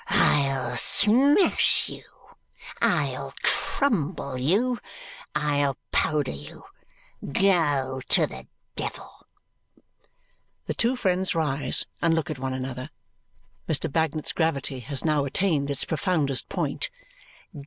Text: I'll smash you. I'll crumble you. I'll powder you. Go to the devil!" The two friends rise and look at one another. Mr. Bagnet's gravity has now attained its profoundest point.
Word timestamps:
I'll 0.07 0.77
smash 0.77 1.87
you. 1.87 2.01
I'll 2.81 3.35
crumble 3.43 4.35
you. 4.35 4.79
I'll 5.35 5.77
powder 5.91 6.31
you. 6.31 6.63
Go 7.31 8.01
to 8.09 8.25
the 8.25 8.47
devil!" 8.75 9.11
The 10.65 10.73
two 10.73 10.95
friends 10.95 11.35
rise 11.35 11.85
and 12.01 12.15
look 12.15 12.31
at 12.31 12.39
one 12.39 12.55
another. 12.55 12.89
Mr. 13.69 13.91
Bagnet's 13.91 14.33
gravity 14.33 14.79
has 14.79 15.05
now 15.05 15.23
attained 15.23 15.69
its 15.69 15.85
profoundest 15.85 16.49
point. 16.49 16.89